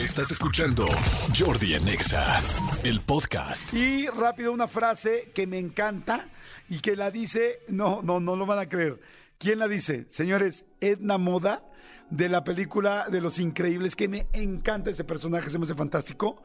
[0.00, 0.86] Estás escuchando
[1.38, 2.40] Jordi Anexa,
[2.84, 3.74] el podcast.
[3.74, 6.26] Y rápido una frase que me encanta
[6.70, 8.98] y que la dice, no, no, no lo van a creer.
[9.36, 10.06] ¿Quién la dice?
[10.08, 11.62] Señores, Edna Moda
[12.08, 16.42] de la película de Los Increíbles, que me encanta ese personaje, se me hace fantástico.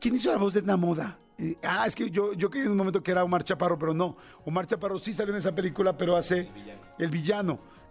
[0.00, 1.20] ¿Quién hizo la voz de Edna Moda?
[1.38, 3.94] Eh, ah, es que yo, yo creí en un momento que era Omar Chaparro, pero
[3.94, 4.16] no.
[4.44, 6.50] Omar Chaparro sí salió en esa película, pero hace.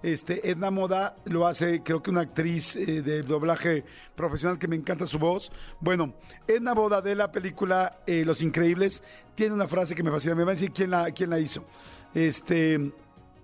[0.05, 3.83] Este, Edna Moda lo hace, creo que una actriz eh, de doblaje
[4.15, 5.51] profesional que me encanta su voz.
[5.79, 6.13] Bueno,
[6.47, 9.01] Edna Moda de la película eh, Los Increíbles
[9.33, 10.35] tiene una frase que me fascina.
[10.35, 11.65] Me va a decir quién la, quién la hizo.
[12.13, 12.93] Este,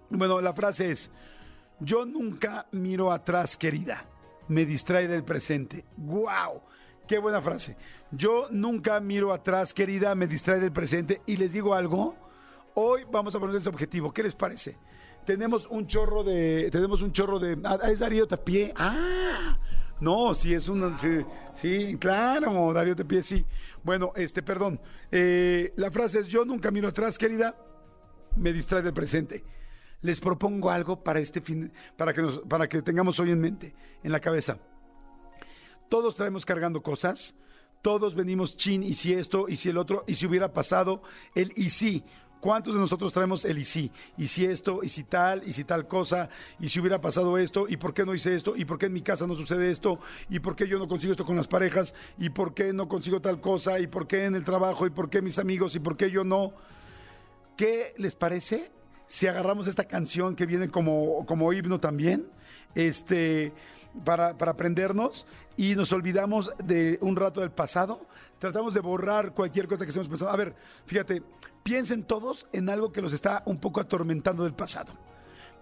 [0.09, 1.09] bueno, la frase es:
[1.79, 4.05] Yo nunca miro atrás, querida.
[4.47, 5.85] Me distrae del presente.
[5.97, 6.61] ¡Guau!
[7.07, 7.75] Qué buena frase.
[8.11, 11.21] Yo nunca miro atrás, querida, me distrae del presente.
[11.25, 12.15] Y les digo algo,
[12.75, 14.13] hoy vamos a poner ese objetivo.
[14.13, 14.77] ¿Qué les parece?
[15.25, 18.73] Tenemos un chorro de, tenemos un chorro de, ah, es Darío Tapié.
[18.75, 19.57] Ah,
[19.99, 23.45] no, sí es un, sí, sí, claro, Darío Tapié, sí.
[23.83, 24.79] Bueno, este, perdón.
[25.11, 27.55] Eh, la frase es, yo nunca miro atrás, querida,
[28.35, 29.43] me distrae del presente.
[30.01, 33.75] Les propongo algo para este fin, para que nos, para que tengamos hoy en mente,
[34.03, 34.57] en la cabeza.
[35.89, 37.35] Todos traemos cargando cosas,
[37.81, 41.03] todos venimos chin y si esto y si el otro y si hubiera pasado
[41.35, 42.03] el y si.
[42.41, 43.91] ¿Cuántos de nosotros traemos el y si?
[44.17, 46.27] Y si esto, y si tal, y si tal cosa,
[46.59, 48.93] y si hubiera pasado esto, y por qué no hice esto, y por qué en
[48.93, 51.93] mi casa no sucede esto, y por qué yo no consigo esto con las parejas,
[52.17, 55.11] y por qué no consigo tal cosa, y por qué en el trabajo, y por
[55.11, 56.51] qué mis amigos, y por qué yo no.
[57.55, 58.71] ¿Qué les parece
[59.05, 62.25] si agarramos esta canción que viene como, como himno también?
[62.73, 63.53] Este,
[64.03, 65.25] para, para aprendernos
[65.57, 68.05] y nos olvidamos de un rato del pasado.
[68.39, 70.33] Tratamos de borrar cualquier cosa que estemos pensando.
[70.33, 70.55] A ver,
[70.85, 71.21] fíjate,
[71.63, 74.93] piensen todos en algo que los está un poco atormentando del pasado.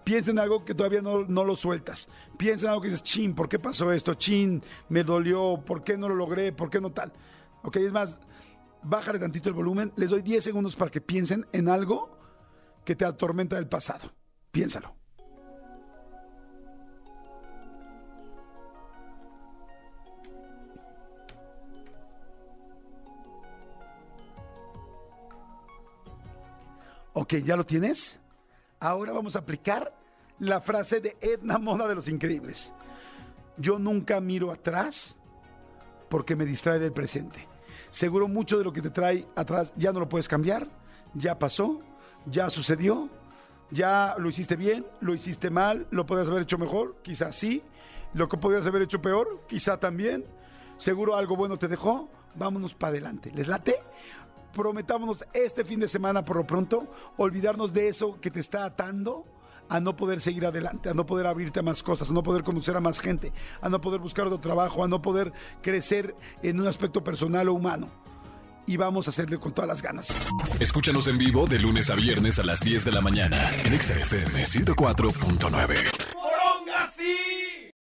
[0.04, 2.08] Piensen en algo que todavía no, no lo sueltas.
[2.38, 4.14] Piensen en algo que dices, chin, ¿por qué pasó esto?
[4.14, 6.52] Chin, me dolió, ¿por qué no lo logré?
[6.52, 7.12] ¿Por qué no tal?
[7.62, 8.18] Ok, es más,
[8.82, 9.92] bájale tantito el volumen.
[9.96, 12.18] Les doy 10 segundos para que piensen en algo
[12.84, 14.10] que te atormenta del pasado.
[14.50, 14.99] Piénsalo.
[27.20, 28.18] Ok, ¿ya lo tienes?
[28.80, 29.92] Ahora vamos a aplicar
[30.38, 32.72] la frase de Edna Moda de los Increíbles.
[33.58, 35.18] Yo nunca miro atrás
[36.08, 37.46] porque me distrae del presente.
[37.90, 40.66] Seguro mucho de lo que te trae atrás ya no lo puedes cambiar,
[41.12, 41.82] ya pasó,
[42.24, 43.10] ya sucedió,
[43.70, 47.62] ya lo hiciste bien, lo hiciste mal, lo podrías haber hecho mejor, quizás sí,
[48.14, 50.24] lo que podrías haber hecho peor, quizá también.
[50.78, 53.30] Seguro algo bueno te dejó, vámonos para adelante.
[53.34, 53.78] ¿Les late?
[54.52, 59.24] Prometámonos este fin de semana por lo pronto, olvidarnos de eso que te está atando
[59.68, 62.42] a no poder seguir adelante, a no poder abrirte a más cosas, a no poder
[62.42, 66.60] conocer a más gente, a no poder buscar otro trabajo, a no poder crecer en
[66.60, 67.88] un aspecto personal o humano.
[68.66, 70.12] Y vamos a hacerle con todas las ganas.
[70.60, 74.44] Escúchanos en vivo de lunes a viernes a las 10 de la mañana en XFM
[74.44, 76.19] 104.9.